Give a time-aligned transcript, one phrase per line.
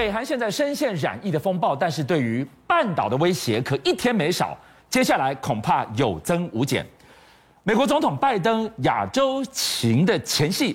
[0.00, 4.56] 北韩现在深陷染疫的风暴，但是对于半岛的威胁可一天没少，
[4.88, 6.86] 接下来恐怕有增无减。
[7.64, 10.74] 美国总统拜登亚洲行的前夕，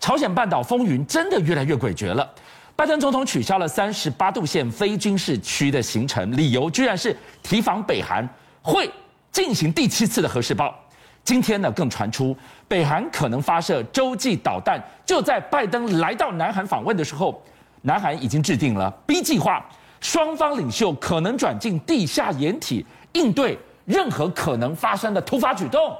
[0.00, 2.28] 朝鲜半岛风云真的越来越诡谲了。
[2.74, 8.28] 拜登总统取消了三十八度线非军事区的行程，理由居然是提防北韩
[8.60, 8.90] 会
[9.30, 10.74] 进行第七次的核试爆。
[11.22, 12.36] 今天呢，更传出
[12.66, 14.82] 北韩可能发射洲际导弹。
[15.06, 17.40] 就在拜登来到南韩访问的时候，
[17.86, 19.62] 南韩已经制定了 B 计划，
[20.00, 25.94] 双方领袖可能转进地下掩体，应对任何可能发生的突发举动。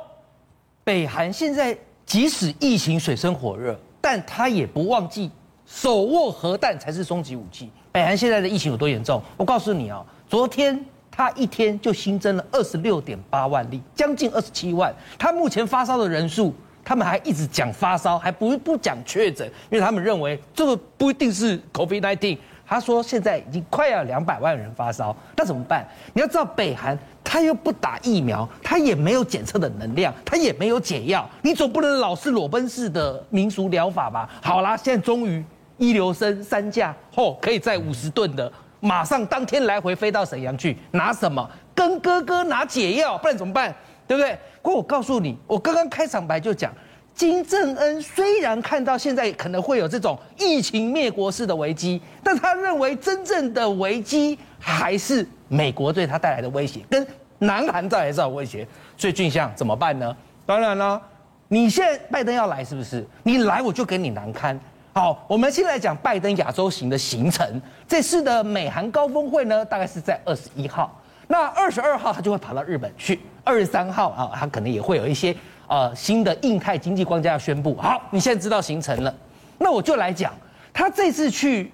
[0.83, 5.31] 北韩现在即使疫情水深火热，但他也不忘记。
[5.67, 7.71] 手握核弹才是终极武器。
[7.93, 9.23] 北韩现在的疫情有多严重？
[9.37, 14.95] 我告诉你啊，昨天他一天就新增了二十六点八万例，将近二十七万。
[15.19, 22.39] 他目前发烧的人数，他们还一直讲发烧，还不不讲确诊，因为他们认为这个不一定是 COVID-19。
[22.67, 25.87] 他说现在已经快要两百万人发烧，那怎么办？
[26.13, 26.99] 你要知道北韩。
[27.27, 34.29] 他又不打疫苗，他也没有检测的能量，他也没有解药，你总不能老是裸奔式的民俗疗法吧？
[34.41, 35.45] 好啦，现在终于
[35.79, 41.51] 一流升三架，嚯，可以载五十吨的，马上当天来回飞到沈阳去拿什么？
[41.75, 43.75] 跟哥哥拿解药，不然怎么办？
[44.07, 44.39] 对不对？
[44.63, 46.73] 不过我告诉你，我刚刚开场白就讲，
[47.15, 55.27] 金正恩虽然看到现在可能会有这种疫情灭国式的危机，但他认为真正的危机还是。
[55.49, 57.07] 美国对他带来的威胁，跟
[57.39, 58.67] 南韩带来的威胁，
[58.97, 60.17] 所以俊相怎么办呢？
[60.47, 61.01] 当然了，
[61.49, 63.07] 你现在拜登要来是不是？
[63.23, 64.59] 你来我就给你难堪。
[64.95, 67.61] 好，我们先来讲拜登亚洲行的行程。
[67.87, 71.01] 这次的美韩高峰会呢，大概是在二十一号。
[71.29, 73.21] 那二十二号他就会跑到日本去。
[73.43, 75.35] 二十三号啊，他可能也会有一些
[75.67, 77.77] 呃新的印太经济框架要宣布。
[77.77, 79.15] 好，你现在知道行程了，
[79.59, 80.33] 那我就来讲
[80.73, 81.73] 他这次去。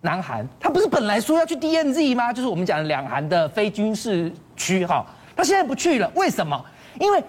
[0.00, 2.30] 南韩，他不是本来说要去 D N Z 吗？
[2.30, 5.02] 就是我们讲的两韩的非军事区哈，
[5.34, 6.62] 他现在不去了，为什么？
[7.00, 7.24] 因为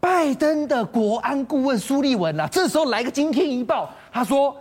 [0.00, 4.56] 拜登的国安顾问苏利文、啊，这时候来个惊天一爆，他说，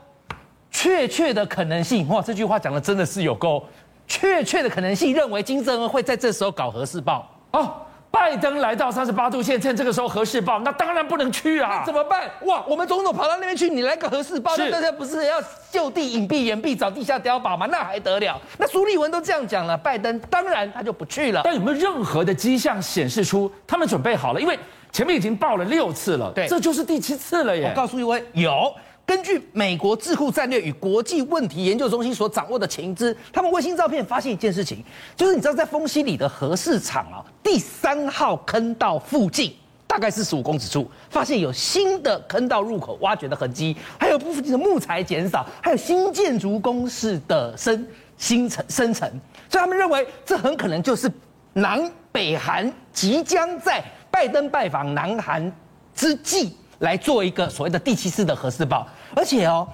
[0.72, 3.66] 确切的可能性，哇，这句话讲的真的是有够，
[4.08, 7.74] 确切的可能性认为金正恩会在这时候搞核试爆哦。
[8.12, 11.82] 拜登来到三十八度线，趁这个时候核试爆，那当然不能去啊！
[11.84, 12.30] 怎么办？
[12.44, 15.42] 哇，我们总统跑到那边去，你来个核试爆，那大家不是要
[15.72, 17.66] 就地隐蔽、掩蔽，找地下碉堡吗？
[17.72, 18.40] 那还得了？
[18.60, 21.42] 那苏利文都这样讲了，拜登当然他就不去了。
[21.44, 24.40] 但有没有任何的迹象显示出他们准备好了？
[24.40, 24.60] 因为
[24.92, 27.68] 前面已经爆了六次了，对，这就是第七次了耶！
[27.68, 28.72] 我告诉一位，有。
[29.06, 34.84] 根据美国智库战略与国际问题研究中心所掌握的情资，他们卫星照片发现一件事情，
[35.16, 39.54] 就是你知道在丰溪里的核试场啊，第三号坑道附近，
[39.86, 47.86] 大概四十五公尺处，发现有新的坑道入口挖掘的痕迹，还有部分的木材减少，还有新建筑工事的生
[48.18, 49.08] 新成生成，
[49.50, 51.12] 所以他们认为这很可能就是
[51.52, 55.52] 南北韩即将在拜登拜访南韩
[55.94, 56.56] 之际。
[56.84, 58.86] 来做一个所谓的第七次的核试爆，
[59.16, 59.66] 而且哦，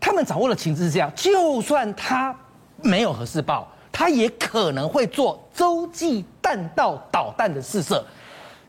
[0.00, 2.34] 他们掌握的情资是这样：就算他
[2.82, 8.04] 没有核试爆，他也可能会做洲际弹道导弹的试射。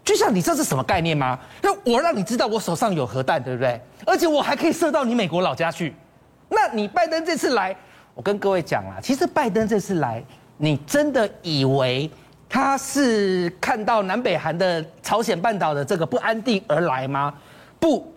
[0.06, 1.38] 就像你这是什么概念吗？
[1.62, 3.82] 那我让你知道我手上有核弹，对不对？
[4.06, 5.94] 而且我还可以射到你美国老家去。
[6.50, 7.76] 那你拜登这次来，
[8.14, 10.24] 我跟各位讲啦，其实拜登这次来，
[10.56, 12.10] 你真的以为
[12.48, 17.34] 他是看到南北韩的朝鲜半岛的这个不安定而来吗？
[17.80, 18.12] 不，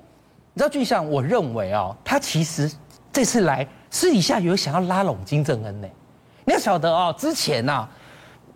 [0.53, 2.71] 你知道俊相，我认为啊、哦，他其实
[3.13, 5.89] 这次来私底下有想要拉拢金正恩呢。
[6.45, 7.91] 你要晓得啊、哦，之前呐、啊，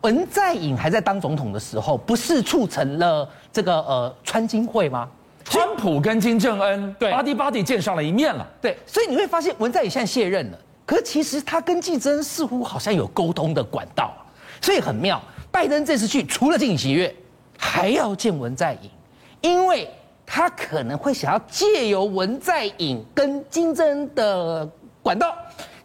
[0.01, 5.09] 文在寅还在当总统的时候，不是促成了这个呃川金会吗？
[5.45, 8.49] 川普跟金正恩对 buddy buddy 见上了一面了。
[8.63, 14.15] 对，所以你会发现文在寅现在卸任了，可是其实他跟金正恩似乎好像有沟通的管道，
[14.61, 15.21] 所以很妙。
[15.51, 17.15] 拜登这次去除了进喜悦，
[17.59, 18.91] 还要见文在寅，
[19.43, 19.89] 因为。
[20.27, 24.69] 他可能会想要借由文在寅跟金正恩的
[25.03, 25.37] 管道，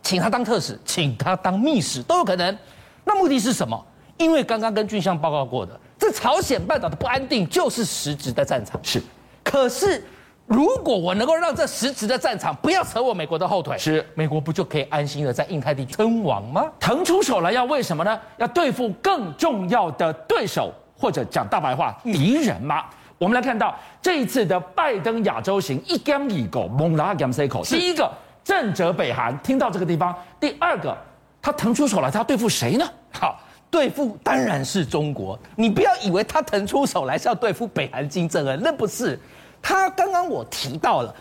[0.01, 2.57] 请他当特使，请他当密使都有可能。
[3.03, 3.86] 那目的是什么？
[4.18, 8.80] 因为刚刚跟俊相报告过的，这朝鲜半岛的不安定就是实质的战场。
[8.83, 9.01] 是，
[9.44, 10.03] 可是
[10.45, 16.65] 如果我能够让这实质的战场不要扯我美国的后腿，是，美国不就可以安心的在印太地区称王吗？
[16.80, 18.19] 腾出手来要为什么呢？
[18.38, 22.86] 要对付更重要的对手，或者讲大白话，敌人吗？
[23.19, 27.63] 我们来看到这一次的拜登亚洲行，一干一狗猛拉干塞口。
[27.66, 28.10] 第一个
[28.45, 30.98] 震慑北韩，听到这个地方；第二个，
[31.42, 32.89] 他腾出手来，他要对付谁呢？
[33.12, 33.38] 好，
[33.69, 35.38] 对付当然是中国。
[35.57, 39.19] 你不要以为他腾出手来是要对付北韩金正恩，那不是。
[39.62, 41.13] 他刚刚我提到了，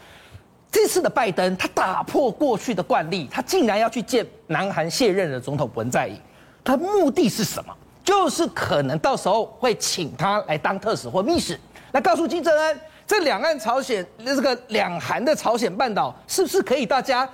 [0.71, 6.17] 这次的拜登，他打破过去的惯例，他竟然要去见南韩卸任的总统文在寅，
[6.63, 7.75] 他目的是什么？
[8.05, 11.61] 就是可能到时候会请他来当特使或密使，
[11.93, 17.29] 来告诉金正恩，这两岸朝鲜这个两韩的朝鲜半岛是不是可以大家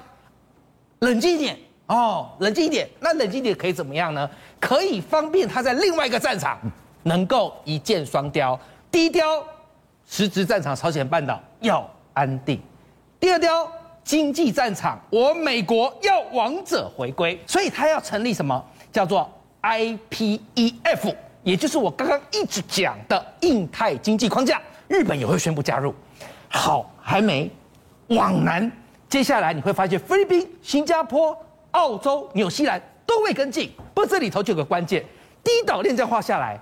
[1.00, 2.88] 冷静一点哦，冷静一点。
[3.00, 4.28] 那冷静一点可以怎么样呢？
[4.60, 6.58] 可以方便他在另外一个战场
[7.02, 8.58] 能够一箭双雕。
[8.90, 9.44] 第一雕，
[10.06, 12.60] 实质战场朝鲜半岛要安定。
[13.20, 13.70] 第二雕
[14.02, 19.30] 经济战场，我美国要王者回归，所以他要成立什么叫做
[19.62, 21.14] IPEF，
[21.44, 24.61] 也就是我刚刚一直讲的印太经济框架。
[24.88, 25.94] 日本也会宣布加入。
[26.49, 27.50] 好，还没
[28.08, 28.70] 往南，
[29.08, 31.37] 接下来你会发现菲律宾、新加坡、
[31.70, 33.70] 澳洲、纽西兰都会跟进。
[33.94, 35.05] 不过这里头就有个关键，
[35.43, 36.61] 第一岛链这样画下来，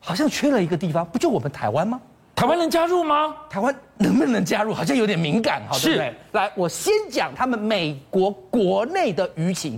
[0.00, 2.00] 好像缺了一个地方，不就我们台湾吗？
[2.36, 3.34] 台湾能加入吗？
[3.48, 4.72] 台湾能不能加入？
[4.72, 6.06] 好像有点敏感，好，对不对？
[6.08, 6.14] 是。
[6.32, 9.76] 来，我先讲他们美国国内的舆情。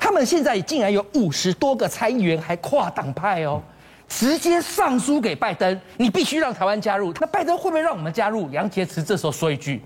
[0.00, 3.62] 他们现在竟然有五十多个参议员，还跨党派哦，
[4.08, 7.12] 直接上书给拜登，你必须让台湾加入。
[7.20, 8.50] 那拜登会不会让我们加入？
[8.50, 9.82] 杨洁篪这时候说一句：“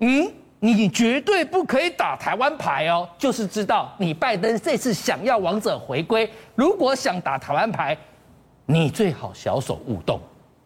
[0.00, 0.26] 嗯，
[0.58, 7.96] 你绝对不可以打台湾牌哦。”就是知道你拜登这次想要王者回归，如果想打台湾牌，
[8.64, 10.18] 你最好小手勿动。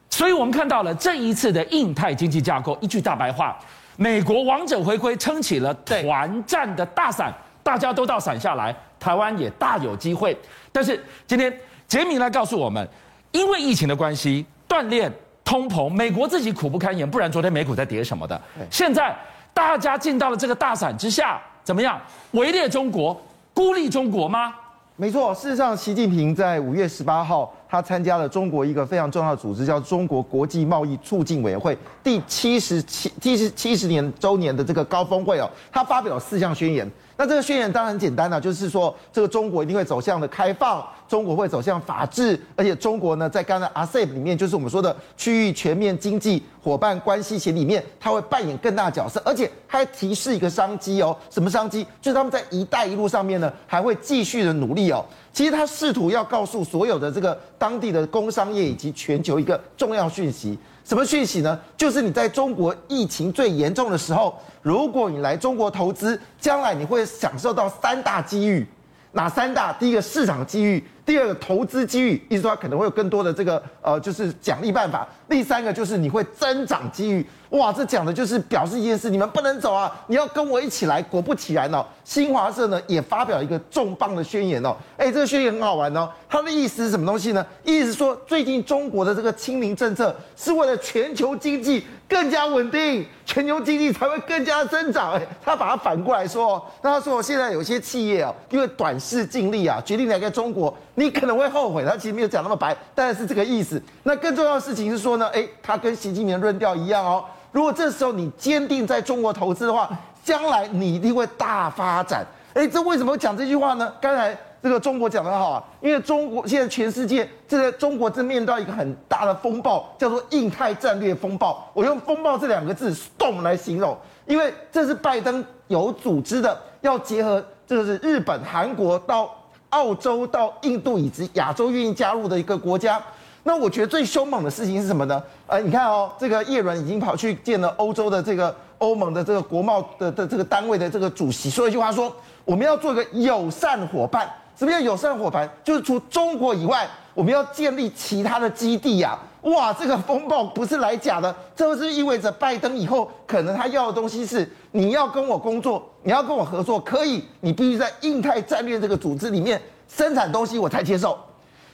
[0.08, 3.58] 所以我们看到了这一次的印太经济架构，一句大白话，
[3.96, 10.38] 美国王者回归撑起了团战的大伞，大家都到伞下来，台湾也大有机会。
[10.70, 11.52] 但是今天
[11.88, 12.86] 杰明来告诉我们，
[13.32, 15.10] 因为疫情的关系，锻炼
[15.42, 18.40] 通膨，美国自己苦不堪言，不然昨天美股在跌什么的。
[18.70, 19.16] 现在
[19.52, 22.00] 大家进到了这个大伞之下，怎么样？
[22.32, 23.18] 围猎中国，
[23.54, 24.54] 孤立中国吗？
[24.96, 36.90] 没错，事实上，习近平在五月十八号，他参加了中国一个非常重要的组织，叫中国国际贸易促进委员会第七十七七十七十年周年的这个高峰会哦，他发表四项宣言。
[37.16, 51.86] 那这个宣言当然很简单了，就是说这个中国一定会走向的开放，中国会走向法治，而且中国呢在刚才 RCEP 里面，就是我们说的区域全面经济伙伴关系协里面，它会扮演更大角色，而且还提示一个商机哦，什么商机？
[52.02, 55.04] 就是他们在“一带一路”上面呢，还会继续的努力哦。
[55.34, 60.56] 其实他试图要告诉所有的这个当地的工商业以及全球一个重要讯息。
[60.84, 61.58] 什么讯息呢？
[61.76, 68.64] 就是你在中国疫情最严重的时候，如果你来中国投资，将来你会享受到三大机遇。
[69.10, 69.72] 哪三大？
[69.72, 75.06] 第一个市场机遇，第二个投资机遇，意思说可能会有更多的这个呃，就是奖励办法。
[75.28, 77.26] 第三个就是你会增长机遇。
[77.50, 81.00] 哇，这讲的就是表示一件事，你们不能走啊，你要跟我一起来。
[81.02, 84.74] 果不其然哦，新华社呢也发表一个重磅的宣言哦。
[84.96, 87.44] 哎，这个宣言很好玩哦，它的意思是什么东西呢？
[87.62, 95.12] 意思说，最近中国的这个清零政策是为了全球经济更加稳定，全球经济才会更加增长。
[95.12, 101.84] 哎，他把它反过来说，那他说现在有些企业哦，因为短视尽力啊，决定离开中国，你可能会后悔。
[101.84, 103.80] 他其实没有讲那么白，但是这个意思。
[104.02, 107.24] 那更重要的事情是说呢，哎，他跟习近平论调一样哦。
[107.52, 109.88] 如果这时候你坚定在中国投资的话，
[110.24, 112.26] 将来你一定会大发展。
[112.54, 113.92] 哎，这为什么讲这句话呢？
[114.00, 121.68] 刚才这个中国讲得好啊，因为中国现在全世界这个中国正面临到一个很大的风暴，叫做印太战略风暴。
[121.74, 129.30] 我用“风暴”这两个字 “storm” 来形容，因为这是拜登有组织的，要结合这个是日本、韩国到
[129.74, 133.02] 澳洲到印度以及亚洲愿意加入的一个国家。
[133.42, 135.20] 那我觉得最凶猛的事情是什么呢？
[135.48, 142.14] 呃，你看哦，这个叶伦已经跑去见了欧洲的这个欧盟的这个国贸的的这个单位的这个主席，说一句话说，
[142.44, 144.30] 我们要做一个友善伙伴。
[144.56, 145.48] 什么叫友善伙伴？
[145.62, 149.50] 就是除中国以外，我们要建立其他的基地呀、啊。
[149.50, 161.18] 哇，这个风暴不是来假的，这是意味着拜登以后可能他要的东西是，你要跟我工作，你要跟我合作，可以，你必须在印太战略这个组织里面生产东西，我才接受。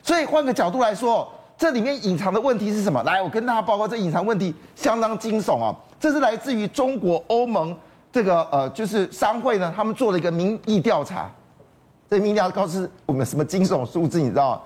[0.03, 1.31] 所以换个角度来说。
[1.61, 3.03] 这里面隐藏的问题是什么？
[3.03, 5.77] 来，我跟大家报告，这隐藏问题相当惊悚啊！
[6.01, 7.77] 这是来自于中国欧盟
[8.11, 11.31] 这个呃，就是商会呢，他们做了一个民意调查。
[12.11, 14.19] 这民调告诉我们什么惊悚数字？
[14.19, 14.61] 你知道吗？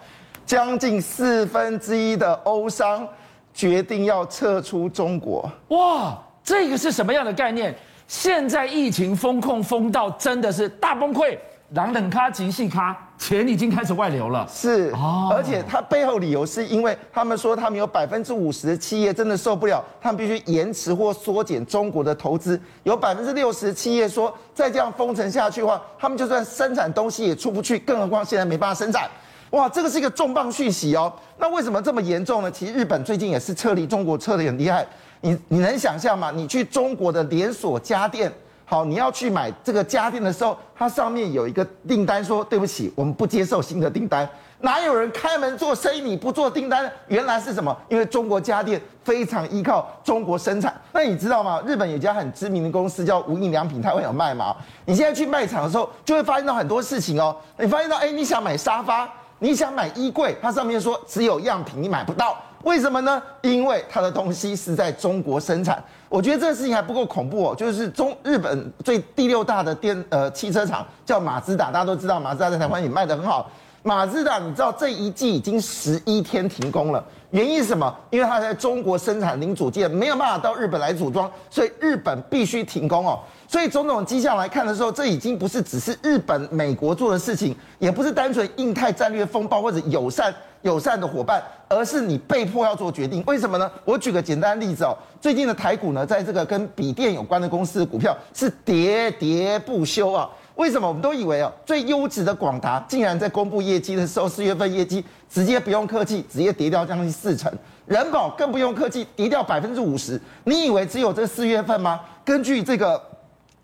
[0.47, 3.07] 将近四分之一的欧商
[3.53, 5.47] 决定要撤出中国。
[5.69, 7.75] 哇，这个是什么样的概念？
[8.09, 11.39] 现在疫情封控封到真的是大崩溃。
[11.75, 14.47] 狼冷咖、急细咖，钱已经开始外流了。
[14.49, 14.93] 是，
[15.29, 22.61] 而且它背后理由是因为他们说他们有百分之五十的企业真的受不了，他们必须延迟或缩减中国的投资。
[22.85, 29.11] 有百分之六十的企业说再这样封城下去的话，他们就算生产东西也出不去，更何况现在没办法生产。
[29.51, 31.13] 哇，这个是一个重磅讯息哦。
[31.39, 32.49] 那为什么这么严重呢？
[32.49, 34.87] 其实日本最近也是撤离中国撤得很厉害。
[35.21, 36.31] 你你能想象吗？
[36.31, 38.33] 你去中国的连锁家电，
[38.67, 44.29] 好，你要去买这个家电的时候，它上面有一个订单说，对不起，我们不接受新的订单。
[44.61, 46.91] 哪有人开门做生意你不做订单？
[47.09, 47.77] 原来是什么？
[47.91, 50.75] 因为中国家电非常依靠中国生产。
[50.93, 51.63] 那你知道吗？
[51.67, 54.57] 日本有家很知名的公司叫无印良品，它会有卖吗？
[54.87, 57.37] 你现在去卖场的时候，就会发现到很多事情哦。
[57.59, 59.07] 你发现到，哎，你想买沙发，
[59.39, 62.39] 你想买衣柜，它上面说只有样品，你买不到。
[62.65, 63.23] 为什么呢？
[63.43, 65.83] 因为它的东西是在中国生产。
[66.09, 67.55] 我觉得这个事情还不够恐怖哦。
[67.55, 73.51] 就是中日本最第六大的电呃汽车厂叫马自达，大家都知道马自达在台湾也卖得很好。
[73.83, 77.95] 马自达，你知道这一季已经十一天停工了，原因是什么？
[78.09, 83.19] 因为它在中国生产零组件，没有办法到日本来组装，所以日本必须停工哦。
[83.47, 93.23] 所以种种迹象来看的时候，这已经不是只是日本、美国做的事情，也不是单纯印太战略风暴或者友善友善的伙伴，而是你被迫要做决定。
[93.27, 93.71] 为什么呢？
[93.85, 100.29] 我举个简单的例子哦，最近的台股呢，在这个跟笔电有关的公司的股票是跌跌不休啊。
[100.55, 107.53] 为什么我们都以为哦，最优质的广达竟然在公布业绩的时候，四月份业绩直接不用客气，直接跌掉将近四成，
[107.85, 110.19] 人保更不用客气，跌掉百分之五十。
[110.45, 112.01] 你以为只有这四月份吗？
[112.25, 112.99] 根据这个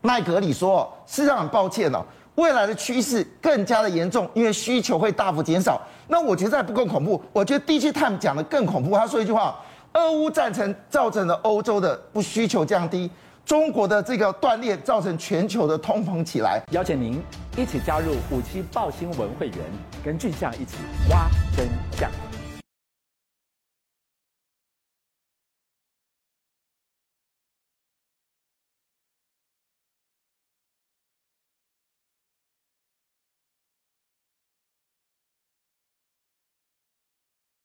[0.02, 2.04] 麦格里说，事实上很抱歉哦，
[2.36, 5.80] 未来的趋势更加的严重，因为需求会大幅减少。
[6.08, 8.96] 那我觉得还不够恐怖，我觉得 Digitime 讲的更恐怖。
[8.96, 9.58] 他说一句话：
[9.92, 13.10] 俄乌战争造成了欧洲的不需求降低。
[13.44, 17.20] 中国的这个断裂造成全球的通膨起来，邀请您
[17.56, 19.58] 一起加入五七爆新闻会员，
[20.04, 20.76] 跟俊相一起
[21.10, 21.66] 挖真
[21.98, 22.29] 相。